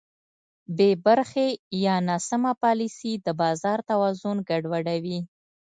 [0.77, 1.47] بېبرخې
[1.85, 5.19] یا ناسمه پالیسي د بازار توازن ګډوډوي.